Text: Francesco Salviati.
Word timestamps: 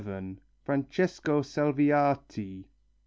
Francesco 0.63 1.43
Salviati. 1.43 2.65